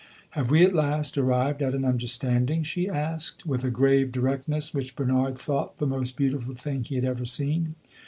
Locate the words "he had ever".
6.83-7.23